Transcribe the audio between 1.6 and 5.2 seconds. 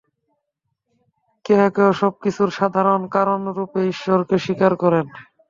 কেহ সব কিছুর সাধারণ কারণরূপে ঈশ্বরকে স্বীকার করেন।